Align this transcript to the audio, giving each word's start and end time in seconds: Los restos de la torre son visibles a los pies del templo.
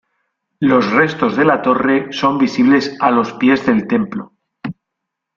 Los 0.59 0.89
restos 0.91 1.37
de 1.37 1.45
la 1.45 1.61
torre 1.61 2.07
son 2.11 2.39
visibles 2.39 2.97
a 3.01 3.11
los 3.11 3.33
pies 3.33 3.67
del 3.67 3.85
templo. 3.85 4.33